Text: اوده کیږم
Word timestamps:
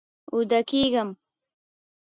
اوده 0.33 0.59
کیږم 0.69 1.09